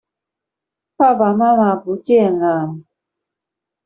[0.97, 2.79] 爸爸媽媽不見了